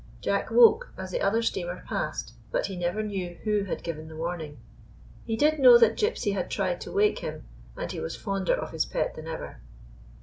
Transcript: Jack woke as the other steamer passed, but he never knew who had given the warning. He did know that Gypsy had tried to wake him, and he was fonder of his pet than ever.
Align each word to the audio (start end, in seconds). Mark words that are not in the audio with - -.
Jack 0.19 0.49
woke 0.49 0.91
as 0.97 1.11
the 1.11 1.21
other 1.21 1.43
steamer 1.43 1.83
passed, 1.85 2.33
but 2.49 2.65
he 2.65 2.75
never 2.75 3.03
knew 3.03 3.35
who 3.43 3.65
had 3.65 3.83
given 3.83 4.07
the 4.07 4.15
warning. 4.15 4.57
He 5.27 5.35
did 5.35 5.59
know 5.59 5.77
that 5.77 5.95
Gypsy 5.95 6.33
had 6.33 6.49
tried 6.49 6.81
to 6.81 6.91
wake 6.91 7.19
him, 7.19 7.47
and 7.77 7.91
he 7.91 7.99
was 7.99 8.15
fonder 8.15 8.55
of 8.55 8.71
his 8.71 8.83
pet 8.83 9.13
than 9.13 9.27
ever. 9.27 9.61